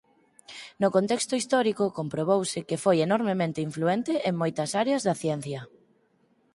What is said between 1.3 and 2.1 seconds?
histórico